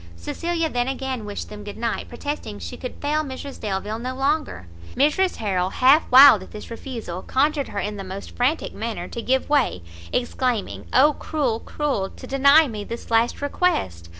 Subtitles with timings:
[0.17, 4.65] Cecilia then again wished them good night, protesting she could fail Mrs Delvile no longer.
[4.95, 9.21] Mrs Harrel, half wild at this refusal, conjured her in the most frantic manner, to
[9.21, 11.59] give way, exclaiming, "Oh cruel!
[11.59, 12.09] cruel!
[12.09, 14.09] to deny me this last request!